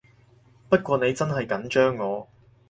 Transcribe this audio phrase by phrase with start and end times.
[0.67, 2.27] 不過你真係緊張我